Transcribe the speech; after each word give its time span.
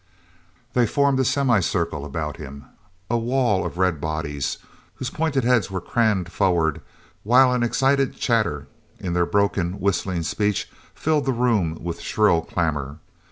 They 0.73 0.87
formed 0.87 1.19
a 1.19 1.23
semicircle 1.23 2.03
about 2.05 2.37
him—a 2.37 3.19
wall 3.19 3.63
of 3.63 3.77
red 3.77 4.01
bodies, 4.01 4.57
whose 4.95 5.11
pointed 5.11 5.43
heads 5.43 5.69
were 5.69 5.79
craned 5.79 6.31
forward, 6.31 6.81
while 7.21 7.53
an 7.53 7.61
excited 7.61 8.15
chatter 8.17 8.65
in 8.99 9.13
their 9.13 9.27
broken, 9.27 9.73
whistling 9.79 10.23
speech 10.23 10.67
filled 10.95 11.25
the 11.25 11.31
room 11.33 11.77
with 11.83 12.01
shrill 12.01 12.41
clamor. 12.41 12.97